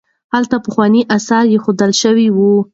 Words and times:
هلته 0.33 0.55
پخواني 0.65 1.01
اثار 1.17 1.45
ایښودل 1.53 1.91
شوي 2.01 2.27
وو. 2.31 2.53